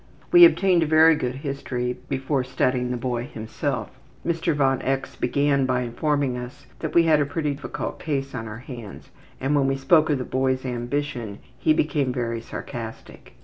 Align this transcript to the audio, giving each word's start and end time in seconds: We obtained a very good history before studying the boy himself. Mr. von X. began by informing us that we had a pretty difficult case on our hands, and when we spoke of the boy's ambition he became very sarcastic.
We 0.31 0.45
obtained 0.45 0.81
a 0.81 0.87
very 0.87 1.13
good 1.13 1.35
history 1.45 1.99
before 2.09 2.43
studying 2.43 2.89
the 2.89 2.97
boy 2.97 3.25
himself. 3.27 3.91
Mr. 4.25 4.55
von 4.55 4.81
X. 4.81 5.15
began 5.15 5.67
by 5.67 5.81
informing 5.81 6.37
us 6.39 6.65
that 6.79 6.95
we 6.95 7.03
had 7.03 7.21
a 7.21 7.25
pretty 7.27 7.53
difficult 7.53 7.99
case 7.99 8.33
on 8.33 8.47
our 8.47 8.57
hands, 8.65 9.11
and 9.39 9.53
when 9.55 9.67
we 9.67 9.75
spoke 9.77 10.09
of 10.09 10.17
the 10.17 10.23
boy's 10.25 10.65
ambition 10.65 11.37
he 11.59 11.71
became 11.71 12.11
very 12.11 12.41
sarcastic. 12.41 13.33